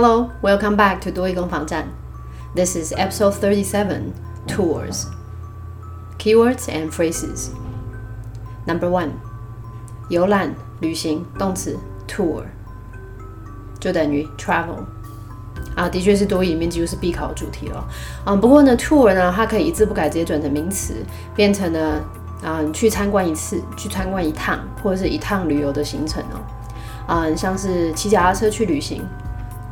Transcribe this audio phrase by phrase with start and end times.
[0.00, 1.84] Hello, welcome back to 多益攻防站.
[2.54, 4.12] This is episode 37
[4.46, 5.06] Tours.
[6.20, 7.48] Keywords and phrases.
[8.64, 9.08] Number one.
[10.08, 11.76] 游览、旅行，动词
[12.06, 12.44] tour
[13.80, 14.84] 就等于 travel
[15.74, 17.84] 啊，的确是多益里面几乎是必考主题了。
[18.24, 20.94] 嗯，不过呢，tour 呢，它可以一字不改直接转成名词，
[21.34, 22.00] 变成了
[22.44, 26.38] 啊，你去参观一次，去参观一趟，或者是一趟旅游的行程哦。
[27.08, 29.02] 啊，像是骑脚踏车去旅行。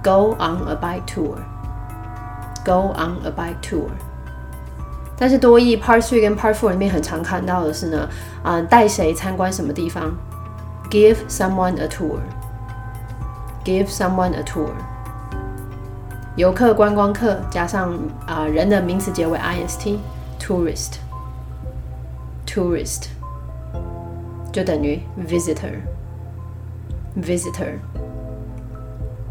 [0.05, 1.37] Go on a bike tour.
[2.65, 3.89] Go on a bike tour.
[5.17, 8.09] 但是多义 Part Three 跟 Part Four 里面很常看到的是呢，
[8.43, 10.11] 啊，带谁参观什么地方？
[10.89, 12.19] Give someone a tour.
[13.63, 14.71] Give someone a tour.
[16.35, 17.93] 游客、观光客加上
[18.25, 19.87] 啊人的名词结尾 ist.
[20.39, 20.93] Tourist.
[22.47, 23.03] Tourist
[24.51, 25.81] 就等于 visitor.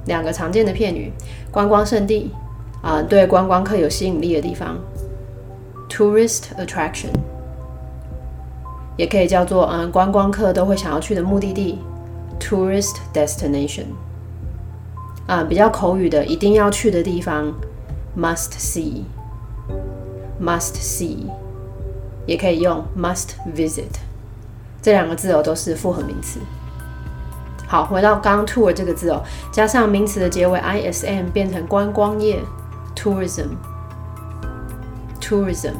[0.05, 1.11] 两个常见的片语：
[1.51, 2.31] 观光胜地
[2.81, 4.77] 啊，对观光客有吸引力的地方。
[5.89, 7.09] ；tourist attraction，
[8.97, 11.79] 也可以叫做嗯观光客都会想要去的目的地。
[12.39, 13.85] ；tourist destination，
[15.25, 17.53] 啊，比较口语的一定要去的地方。
[18.17, 19.03] ；must see，must
[20.75, 21.17] see，
[22.25, 23.83] 也可以用 must visit，
[24.81, 26.39] 这两个字哦都是复合名词。
[27.67, 32.39] 好，回到刚刚 tour 这个字哦，加上名词的结尾 ism 变成观光业
[32.95, 35.73] tourism，tourism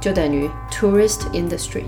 [0.00, 1.86] 就等于 tourist industry。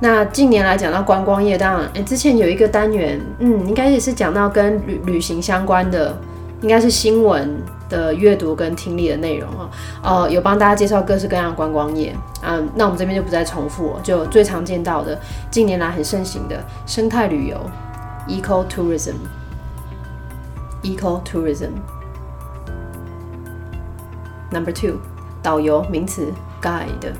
[0.00, 6.20] 那近年来讲到观光业，当然，哎，之前有一个单元，嗯，应该也是讲到跟旅旅行相关的，
[6.62, 7.62] 应该是新闻。
[7.92, 9.68] 的阅读跟听力的内容啊，
[10.02, 15.20] 呃，有帮大家介绍各式各样的观光业，嗯，那我们这边就不再重复，就最常见到的，
[15.50, 17.58] 近年来很盛行的生态旅游
[18.28, 21.72] ，eco tourism，eco tourism。
[24.50, 24.94] Number two，
[25.42, 27.12] 导游名词，guide。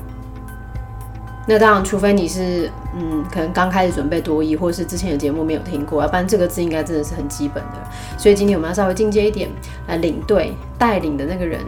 [1.45, 7.71] 那当然，除非你是嗯，可能刚开始准备多译，或是之前的节目没有听过，要不然这个字应该真的是很基本的。
[8.19, 9.49] 所以今天我们要稍微进阶一点，
[9.87, 11.59] 来领队带领的那个人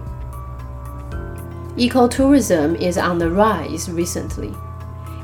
[1.76, 4.56] Ecotourism is on the rise recently,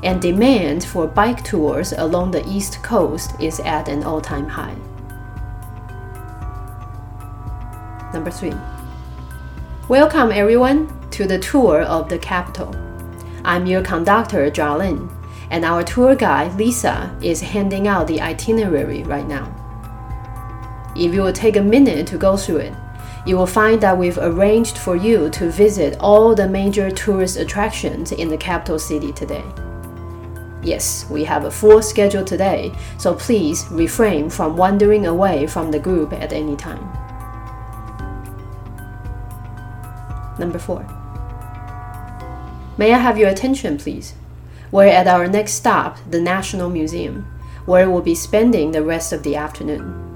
[0.02, 4.76] and demand for bike tours along the East Coast is at an all time high.
[8.12, 8.52] Number three.
[9.88, 12.72] Welcome everyone to the tour of the capital.
[13.44, 15.10] I'm your conductor, Jarlin,
[15.50, 19.52] and our tour guide, Lisa, is handing out the itinerary right now.
[20.94, 22.74] If you will take a minute to go through it,
[23.26, 28.12] you will find that we've arranged for you to visit all the major tourist attractions
[28.12, 29.44] in the capital city today.
[30.62, 35.80] Yes, we have a full schedule today, so please refrain from wandering away from the
[35.80, 37.01] group at any time.
[40.38, 40.86] Number four.
[42.78, 44.14] May I have your attention, please?
[44.70, 47.26] We're at our next stop, the National Museum,
[47.66, 50.08] where we'll be spending the rest of the afternoon.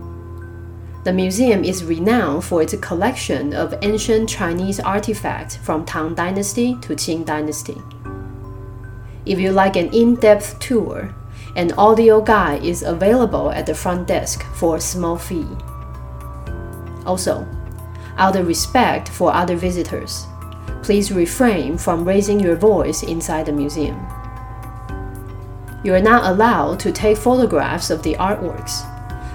[1.04, 6.96] The museum is renowned for its collection of ancient Chinese artifacts from Tang Dynasty to
[6.96, 7.76] Qing Dynasty.
[9.24, 11.14] If you like an in depth tour,
[11.54, 15.46] an audio guide is available at the front desk for a small fee.
[17.04, 17.46] Also,
[18.17, 20.25] out of respect for other visitors,
[20.83, 23.99] please refrain from raising your voice inside the museum.
[25.83, 28.85] You are not allowed to take photographs of the artworks,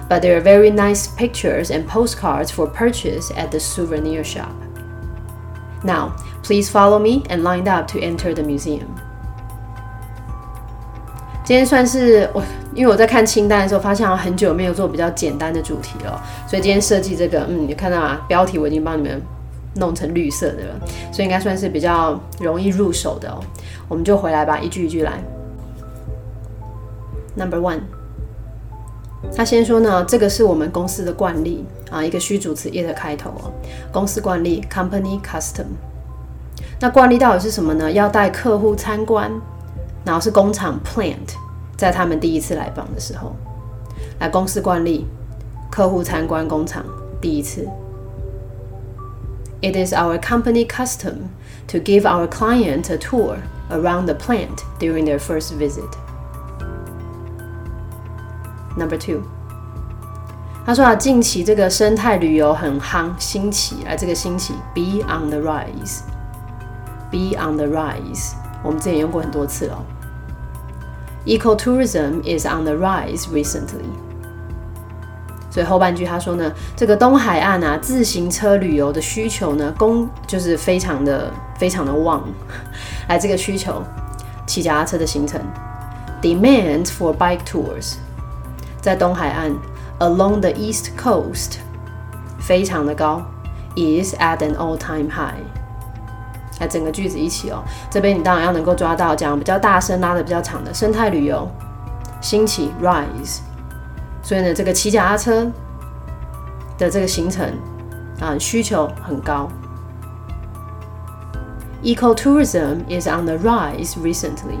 [0.07, 4.55] but there are very nice pictures and postcards for purchase at the souvenir shop.
[5.83, 8.95] Now, please follow me and line up to enter the museum.
[11.43, 12.43] 今天算是我，
[12.74, 18.20] 因为我在看清单的时候，发现我很久没有做比较简单的主题了，所以今天设计这个，嗯，你看到吗？
[18.26, 19.20] 标题我已经帮你们
[19.76, 20.80] 弄成绿色的了，
[21.12, 23.40] 所以应该算是比较容易入手的哦。
[23.88, 25.22] 我们就回来吧，一句一句来。
[27.34, 27.80] Number one，
[29.36, 33.52] 他先说呢，这个是我们公司的惯例啊，一个虚主词 it 开头哦，
[33.92, 35.66] 公司惯例 company custom。
[36.80, 37.92] 那惯例到底是什么呢？
[37.92, 39.30] 要带客户参观。
[40.04, 41.14] 然后是工厂 plant，
[41.81, 43.35] 在他们第一次来访的时候，
[44.19, 45.05] 来公司惯例，
[45.71, 46.83] 客户参观工厂
[47.21, 47.67] 第一次。
[49.61, 51.29] It is our company custom
[51.67, 53.37] to give our client a tour
[53.71, 55.89] around the plant during their first visit.
[58.77, 59.23] Number two，
[60.63, 68.33] 他说啊，近期这个生态旅游很夯，兴起，来这个兴起，be on the rise，be on the rise。
[68.63, 69.83] 我们之前用过很多次了。
[71.24, 73.86] Ecotourism is on the rise recently。
[75.50, 82.24] 所以后半句他说呢，这个东海岸啊，自行车旅游的需求呢，供就是非常的非常的旺。
[83.06, 83.82] 来，这个需求，
[84.46, 85.38] 骑脚踏车的行程
[86.22, 87.96] ，demand for bike tours，
[88.80, 89.52] 在东海岸
[89.98, 91.58] ，along the east coast，
[92.40, 93.22] 非常的高
[93.76, 95.44] ，is at an all-time high。
[96.61, 101.49] 来整个句子一起哦，这边你当然要能够抓到讲比较大声、拉的比较长的生态旅游
[102.19, 103.39] 兴起 rise，
[104.23, 105.51] 所以呢，这个骑脚踏车
[106.77, 107.53] 的这个行程
[108.19, 109.47] 啊需求很高。
[111.83, 114.59] Ecotourism is on the rise recently,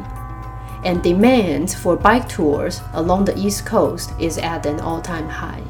[0.83, 5.63] and demand for bike tours along the East Coast is at an all-time high.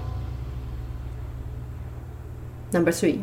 [2.73, 3.21] Number three.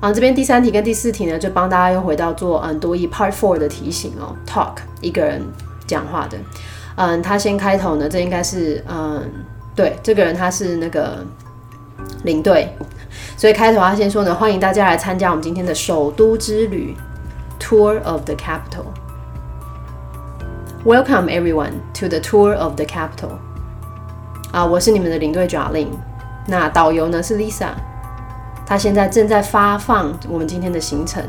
[0.00, 4.34] 啊，这边第三题跟第四题呢，就帮大家又回到做嗯多义 Part Four 的题型哦。
[4.46, 5.42] Talk 一个人
[5.86, 6.38] 讲话的，
[6.96, 9.30] 嗯，他先开头呢，这应该是嗯，
[9.76, 11.22] 对，这个人他是那个
[12.24, 12.74] 领队，
[13.36, 16.96] 所以开头他先说呢，欢迎大家来参加我们今天的首都之旅
[17.60, 18.86] Tour of the Capital。
[20.82, 23.36] Welcome everyone to the Tour of the Capital。
[24.50, 25.88] 啊，我是你们的领队 Jolin，
[26.46, 27.72] 那导游呢是 Lisa。
[28.69, 31.23] 他现在正在发放我们今天的行程，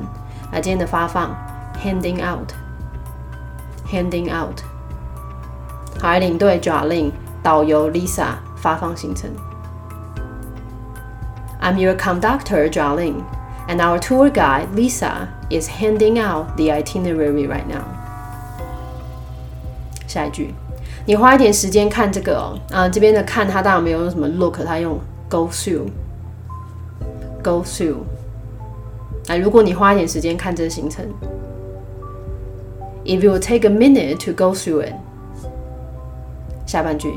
[0.50, 1.36] 啊，今天的发放，
[1.84, 4.60] handing out，handing out。
[6.00, 9.30] 好，领队 j a l i n 导游 Lisa 发放行程。
[11.60, 13.14] I'm your conductor j a l i n
[13.68, 17.82] and our tour guide Lisa is handing out the itinerary right now。
[20.06, 20.54] 下一句，
[21.04, 24.98] 你花一点时间看这个哦，啊，这边的看它当然没有用什么 look，它用
[25.28, 25.88] go through。
[27.43, 27.95] Go through，
[29.27, 31.03] 啊，如果你花一点时间看这个行程
[33.03, 34.93] ，If you take a minute to go through it，
[36.67, 37.15] 下半句，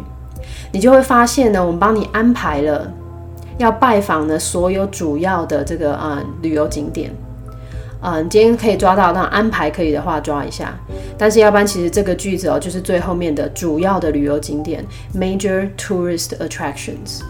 [0.72, 2.90] 你就会发现呢，我们帮你安排了
[3.58, 7.10] 要拜访的所有主要的这个啊旅游景点，
[8.00, 10.74] 嗯，今天可以抓到，那安排可以的话抓一下，
[11.18, 14.82] 但是要不然其实这个句子哦，就是最后面的主要的旅游景点
[15.14, 17.20] ，Major tourist attractions。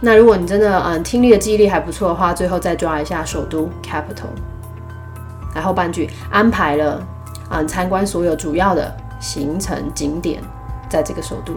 [0.00, 4.28] 那如果你真的嗯听力的记忆力还不错的话，最后再抓一下首都 capital，
[5.54, 7.02] 然后半句安排了
[7.50, 10.42] 嗯参观所有主要的行程景点
[10.90, 11.54] 在这个首都。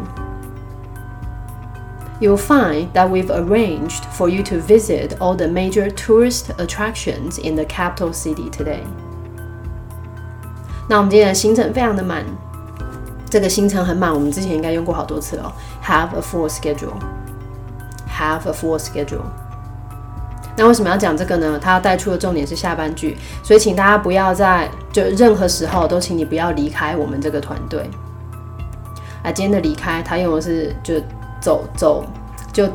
[2.19, 7.55] You'll find that we've arranged for you to visit all the major tourist attractions in
[7.55, 8.79] the capital city today.
[10.87, 12.23] 那我们今天的行程非常的满，
[13.29, 15.53] 这个行程很满，我们之前应该用过好多次了。
[15.83, 16.93] Have a full schedule.
[18.17, 19.25] Have a full schedule。
[20.55, 21.59] 那为什么要讲这个呢？
[21.61, 27.87] 它要带出的重点是下半句，所以请大家不要在就任何时候都请你不要离开我们这个团队。
[29.21, 30.95] 啊，今天的离开，他用的是就
[31.39, 32.03] 走走
[32.51, 32.67] 就，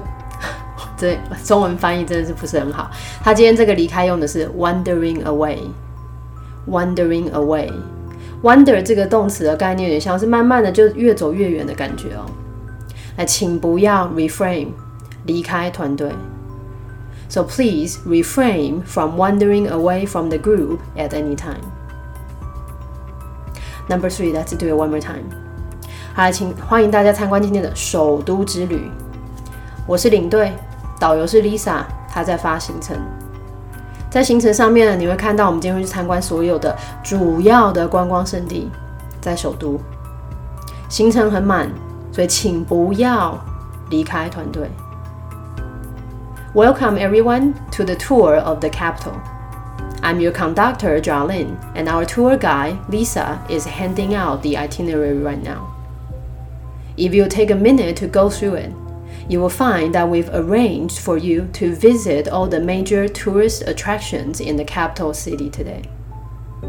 [0.96, 2.88] 这中文翻译真的是不是很好。
[3.24, 7.68] 他今天这个离开用的是 wandering away，wandering away。
[8.44, 12.24] wander 这个动词的概念有点像是慢慢的就越走越远的感觉哦。
[13.16, 14.68] 来，请不要 reframe
[15.24, 16.12] 离开团队。
[17.28, 21.62] So please refrain from wandering away from the group at any time.
[23.88, 25.24] Number three, let's do it one more time.
[26.14, 28.90] 好，请欢迎大家参观今天的首都之旅。
[29.86, 30.52] 我是领队，
[31.00, 32.96] 导游是 Lisa，她在发行程。
[34.10, 38.70] 在行程上面呢，你会看到我们今天会去参观所有的主要的观光胜地，
[39.22, 39.80] 在首都。
[40.90, 41.70] 行程很满，
[42.12, 43.38] 所以请不要
[43.88, 44.70] 离开团队。
[46.54, 49.18] Welcome everyone to the tour of the capital.
[50.02, 55.42] I'm your conductor, Jolin, and our tour guide, Lisa, is handing out the itinerary right
[55.42, 55.74] now.
[56.98, 58.74] If you take a minute to go through it,
[59.30, 64.38] you will find that we've arranged for you to visit all the major tourist attractions
[64.38, 65.84] in the capital city today.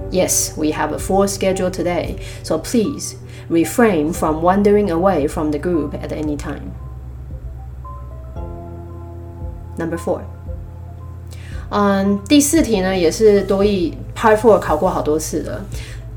[0.10, 3.18] Yes, we have a full schedule today, so please
[3.50, 6.74] refrain from wandering away from the group at any time.
[9.78, 10.20] Number four.
[11.70, 15.62] 嗯，第四题呢也是多义 Part Four 考过好多次的，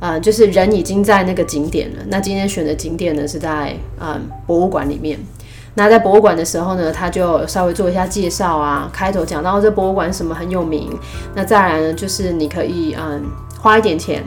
[0.00, 2.02] 呃，就是人已经在那个景点了。
[2.08, 5.18] 那今天选的景点呢是在嗯博物馆里面。
[5.74, 10.90] 那在博物馆的时候呢，他就稍微做一下介绍啊，开头讲到这博物馆什么很有名。
[11.34, 13.22] 那再来呢，就是你可以嗯
[13.58, 14.22] 花一点钱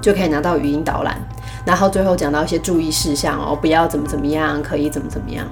[0.00, 1.16] 就可以拿到语音导览，
[1.64, 5.44] 然后最后讲到一些注意事项哦，不要怎么怎么样，可以怎么怎么样。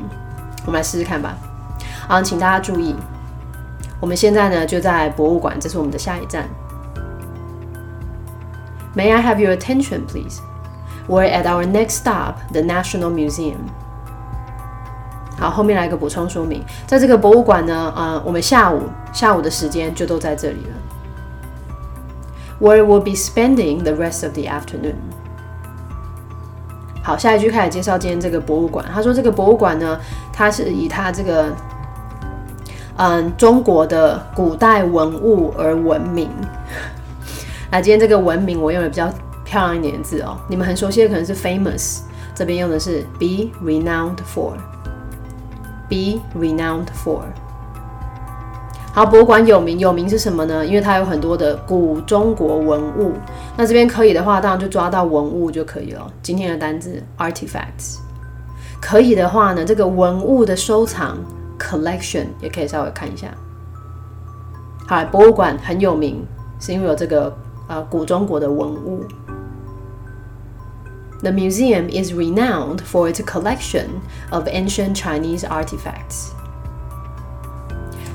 [0.67, 1.37] 我们来试试看吧。
[2.07, 2.95] 好，请大家注意，
[3.99, 6.49] 我们现在呢就在博物馆，这是我们的下一站。
[8.95, 10.41] May I have your attention, please?
[11.09, 13.57] We're at our next stop, the National Museum.
[15.39, 18.83] 好，后面来个补充说明，在这个博物馆呢，呃，我们下午
[19.13, 20.77] 下午的时间就都在这里了。
[22.61, 24.95] Where we'll be spending the rest of the afternoon。
[27.03, 28.87] 好，下一句开始介绍今天这个博物馆。
[28.95, 29.99] 他说这个博物馆呢，
[30.33, 31.53] 它是以它这个
[32.97, 36.29] 嗯中国的古代文物而闻名。
[37.71, 39.09] 那今天这个文明我用的比较
[39.45, 42.01] 漂亮一点的字哦，你们很熟悉的可能是 famous，
[42.35, 44.53] 这边用的是 be renowned for。
[45.87, 47.21] Be renowned for。
[48.93, 50.65] 好，博物馆有名，有名是什么呢？
[50.65, 53.13] 因为它有很多的古中国文物。
[53.57, 56.11] 那这边可以的话，当然就抓到文物就可以了。
[56.23, 57.99] 今天的单字 artifacts。
[58.81, 61.19] 可以的话呢，这个文物的收藏
[61.59, 63.29] collection 也可以稍微看一下。
[64.87, 66.25] 好，博物馆很有名，
[66.61, 67.35] 是因为有这个
[67.69, 69.03] 呃古中国的文物。
[71.23, 73.87] The museum is renowned for its collection
[74.31, 76.33] of ancient Chinese artifacts.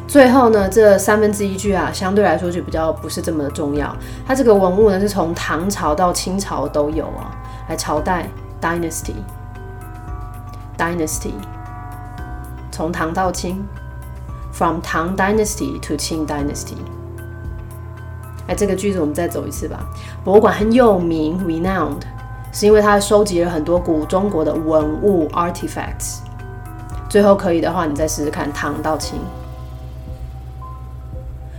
[0.07, 3.95] 最后呢，这三分之一句啊，相对来说就比较不是这么的重要。
[4.27, 7.35] 它这个文物呢，是从唐朝到清朝都有啊，
[7.67, 8.29] 来朝代
[8.61, 11.33] dynasty，dynasty，
[12.78, 13.64] 从唐到清，
[14.52, 16.76] from Tang Dynasty to Qing Dynasty。
[18.46, 19.88] 哎，这个句子我们再走一次吧。
[20.22, 22.02] 博物馆很有名，renowned。
[22.52, 26.18] 是因为它收集了很多古中国的文物 artifacts。
[27.08, 29.18] 最后可以的话，你再试试看唐到清。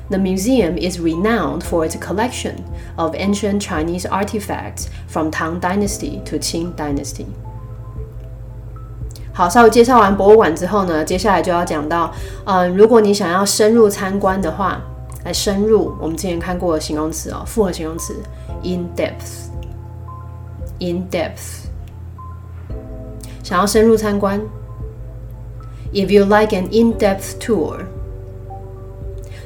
[0.07, 2.57] The museum is renowned for its collection
[2.95, 7.25] of ancient Chinese artifacts from Tang Dynasty to Qing Dynasty。
[9.32, 12.12] 好，稍微介绍完博物馆之后呢，接下来就要讲到，
[12.44, 14.80] 嗯，如果你想要深入参观的话，
[15.24, 18.14] 来深入，我们之前看过的形容词哦，复合形容词
[18.62, 19.48] in depth。
[20.82, 21.66] In depth，
[23.42, 24.40] 想要深入参观。
[25.92, 27.76] If you like an in-depth tour，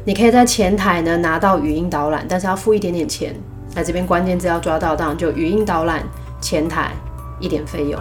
[0.04, 3.34] 你可以在前台呢拿到语音导览，但是要付一点点钱。
[3.74, 6.06] 那这边关键字要抓到，当然就语音导览
[6.40, 6.92] 前台
[7.40, 8.00] 一点费用。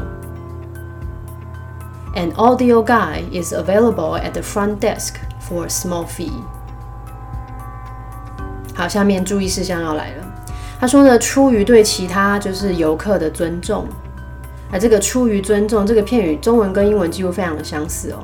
[2.15, 6.31] An audio guide is available at the front desk for a small fee。
[8.75, 10.23] 好，下面注意事项要来了。
[10.79, 13.87] 他说呢，出于对其他就是游客的尊重，
[14.71, 18.23] 而这个出于尊重这个片语，中文跟英文几乎非常的相似哦。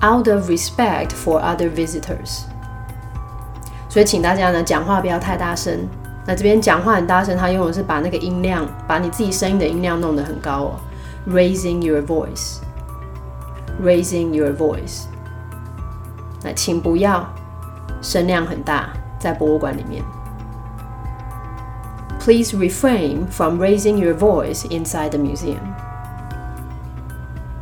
[0.00, 2.44] Out of respect for other visitors，
[3.90, 5.86] 所以请大家呢讲话不要太大声。
[6.26, 10.80] 那这边讲话很大声，他用的是把那个音量，把你自己声音的音量弄得很高哦
[11.27, 15.03] ，raising your voice，raising your voice。
[16.43, 17.27] 那请不要
[18.01, 20.03] 声量很大，在博物馆里面。
[22.23, 25.57] please refrain from raising your voice inside the museum.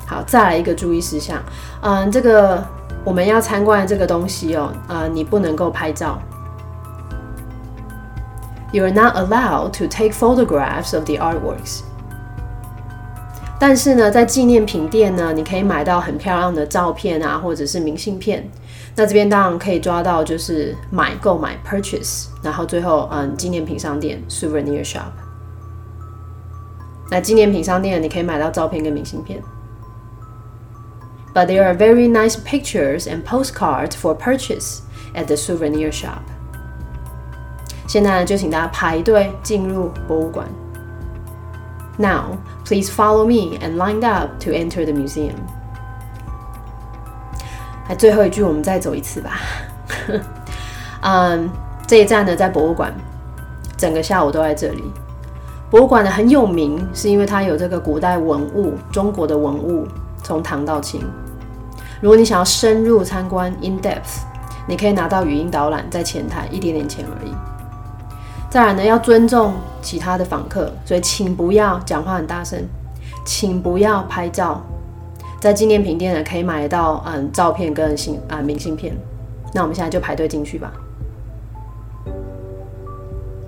[0.05, 1.41] 好，再来一个注意事项，
[1.81, 2.62] 嗯，这个
[3.05, 6.19] 我们要参观的这个东西哦，呃，你不能够拍照。
[8.71, 11.81] You are not allowed to take photographs of the artworks.
[13.66, 18.47] 但是呢，在纪念品店呢，你可以买到很漂亮的照片啊，或者是明信片。
[18.94, 25.09] 那这边当然可以抓到，就是买购买 purchase，然后最后嗯，纪念品商店 souvenir shop。
[27.11, 29.42] 那纪念品商店你可以买到照片跟明信片。
[31.33, 34.80] But there are very nice pictures and postcards for purchase
[35.14, 36.21] at the souvenir shop。
[37.88, 40.47] 现在呢，就请大家排队进入博物馆。
[41.96, 45.34] Now, please follow me and lined up to enter the museum.
[47.88, 49.38] 来，最后一句我们再走一次吧。
[51.02, 51.48] 嗯，
[51.86, 52.92] 这一站呢在博物馆，
[53.76, 54.82] 整个下午都在这里。
[55.70, 59.86] 博物馆呢很有名，是因为它有这个古代文物，中国的文物
[60.22, 61.00] 从唐到清。
[62.00, 64.22] 如果你想要深入参观 （in depth），
[64.66, 67.32] 你可以拿到语音导览，在前台一点点钱而已。
[68.53, 72.67] 再来呢，要尊重其他的访客，所以请不要讲话很大声，
[73.25, 74.62] 请不要拍照。
[75.39, 78.95] 在纪念品店呢，可以买到嗯照片跟信啊明信片。
[79.53, 80.71] 那我们现在就排队进去吧。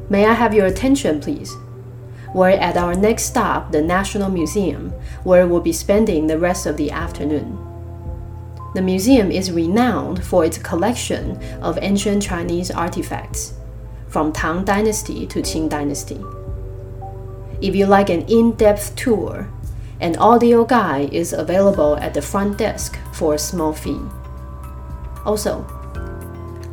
[0.10, 1.52] May I have your attention, please?
[2.34, 4.92] We're at our next stop, the National Museum,
[5.24, 7.58] where we'll be spending the rest of the afternoon.
[8.74, 13.54] The museum is renowned for its collection of ancient Chinese artifacts,
[14.17, 16.19] from Tang Dynasty to Qing Dynasty.
[17.61, 19.51] If you like an in depth tour,
[20.01, 24.01] an audio guide is available at the front desk for a small fee.
[25.27, 25.67] Also,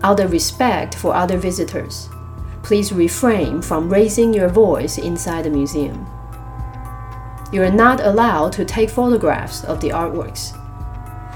[0.03, 2.07] out of respect for other visitors,
[2.63, 6.07] please refrain from raising your voice inside the museum.
[7.51, 10.55] You are not allowed to take photographs of the artworks,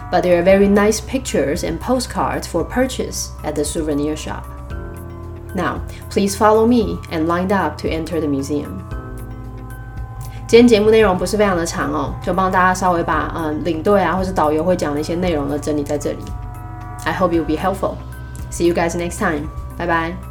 [0.09, 4.47] but there are very nice pictures and postcards for purchase at the souvenir shop.
[5.56, 5.80] Now,
[6.10, 8.78] please follow me and line up to enter the museum.
[10.46, 16.18] 今天节目内容不是非常的长哦，就帮大家稍微把嗯领队啊或是导游会讲的一些内容呢整理在这里。
[17.04, 17.94] I hope you will be helpful.
[18.50, 19.48] See you guys next time.
[19.78, 20.25] Bye bye.